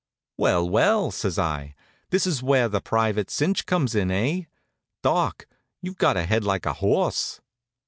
"Well, 0.35 0.67
well!" 0.67 1.11
says 1.11 1.37
I. 1.37 1.75
"This 2.09 2.25
is 2.25 2.41
where 2.41 2.67
the 2.67 2.81
private 2.81 3.29
cinch 3.29 3.67
comes 3.67 3.93
in, 3.93 4.09
eh? 4.09 4.45
Doc, 5.03 5.45
you've 5.79 5.99
got 5.99 6.17
a 6.17 6.23
head 6.25 6.43
like 6.43 6.65
a 6.65 6.73
horse." 6.73 7.39